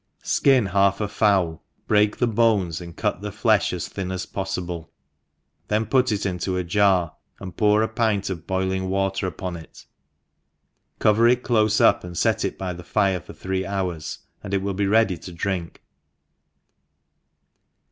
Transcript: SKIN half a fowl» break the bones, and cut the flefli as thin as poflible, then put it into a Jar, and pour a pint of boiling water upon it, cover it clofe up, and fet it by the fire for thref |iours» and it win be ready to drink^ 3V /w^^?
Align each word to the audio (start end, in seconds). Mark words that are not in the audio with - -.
SKIN 0.23 0.65
half 0.71 0.99
a 0.99 1.07
fowl» 1.07 1.63
break 1.85 2.17
the 2.17 2.25
bones, 2.25 2.81
and 2.81 2.97
cut 2.97 3.21
the 3.21 3.29
flefli 3.29 3.73
as 3.73 3.87
thin 3.87 4.09
as 4.11 4.25
poflible, 4.25 4.89
then 5.67 5.85
put 5.85 6.11
it 6.11 6.25
into 6.25 6.57
a 6.57 6.63
Jar, 6.63 7.15
and 7.39 7.55
pour 7.55 7.83
a 7.83 7.87
pint 7.87 8.27
of 8.31 8.47
boiling 8.47 8.89
water 8.89 9.27
upon 9.27 9.55
it, 9.55 9.85
cover 10.97 11.27
it 11.27 11.43
clofe 11.43 11.79
up, 11.79 12.03
and 12.03 12.17
fet 12.17 12.43
it 12.43 12.57
by 12.57 12.73
the 12.73 12.83
fire 12.83 13.21
for 13.21 13.33
thref 13.33 13.63
|iours» 13.63 14.17
and 14.43 14.55
it 14.55 14.63
win 14.63 14.75
be 14.75 14.87
ready 14.87 15.19
to 15.19 15.31
drink^ 15.31 15.69
3V 15.69 15.71
/w^^? 15.73 15.77